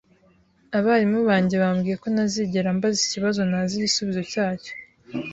abarimu 0.77 1.19
banjye 1.29 1.55
bambwiye 1.63 1.95
ko 2.01 2.07
ntazigera 2.13 2.69
mbaza 2.77 2.99
ikibazo 3.07 3.39
ntazi 3.49 3.73
igisubizo 3.75 4.21
cyacyo. 4.31 4.73